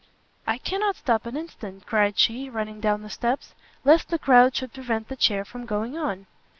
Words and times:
"I 0.47 0.57
cannot 0.57 0.95
stop 0.95 1.27
an 1.27 1.37
instant," 1.37 1.85
cried 1.85 2.17
she, 2.17 2.49
running 2.49 2.79
down 2.79 3.03
the 3.03 3.09
steps, 3.11 3.53
"lest 3.85 4.09
the 4.09 4.17
crowd 4.17 4.55
should 4.55 4.73
prevent 4.73 5.09
the 5.09 5.15
chair 5.15 5.45
from 5.45 5.67
going 5.67 5.95
on." 5.95 6.25